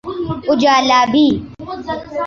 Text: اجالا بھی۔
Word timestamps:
اجالا 0.51 0.99
بھی۔ 1.11 1.27